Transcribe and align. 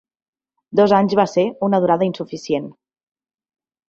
Dos 0.79 0.95
anys 0.99 1.13
va 1.19 1.25
ser 1.33 1.43
una 1.67 1.79
durada 1.83 2.07
insuficient. 2.07 2.65